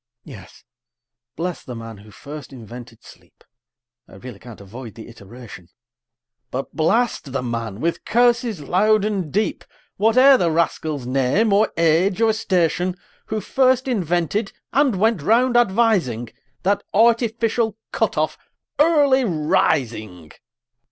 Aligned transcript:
Yes 0.25 0.63
bless 1.35 1.61
the 1.63 1.75
man 1.75 1.97
who 1.97 2.09
first 2.09 2.51
invented 2.51 3.03
sleep, 3.03 3.43
(I 4.07 4.15
really 4.15 4.39
can't 4.39 4.59
avoid 4.59 4.95
the 4.95 5.07
iteration;) 5.09 5.69
But 6.49 6.75
blast 6.75 7.31
the 7.33 7.43
man, 7.43 7.79
with 7.79 8.03
curses 8.03 8.61
loud 8.61 9.05
and 9.05 9.31
deep, 9.31 9.63
Whate'er 9.97 10.37
the 10.37 10.49
rascal's 10.49 11.05
name, 11.05 11.53
or 11.53 11.71
age, 11.77 12.19
or 12.19 12.33
station, 12.33 12.95
Who 13.27 13.41
first 13.41 13.87
invented, 13.87 14.53
and 14.73 14.99
went 14.99 15.21
round 15.21 15.55
advising, 15.55 16.29
That 16.63 16.81
artificial 16.95 17.77
cut 17.91 18.17
off 18.17 18.39
Early 18.79 19.23
Rising! 19.23 20.31